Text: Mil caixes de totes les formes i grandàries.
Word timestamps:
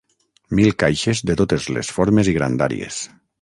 Mil 0.59 0.71
caixes 0.83 1.21
de 1.31 1.35
totes 1.41 1.67
les 1.77 1.93
formes 1.99 2.31
i 2.33 2.35
grandàries. 2.39 2.99